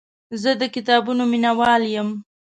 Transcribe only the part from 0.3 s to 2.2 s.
زه د کتابونو مینهوال یم.